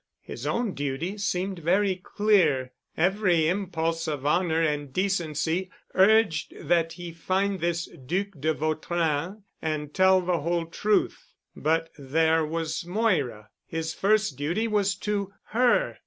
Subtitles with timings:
[0.23, 2.71] His own duty seemed very clear.
[2.97, 9.93] Every impulse of honor and decency urged that he find this Duc de Vautrin and
[9.93, 11.35] tell the whole truth.
[11.55, 13.49] But there was Moira...
[13.67, 15.99] his first duty was to her.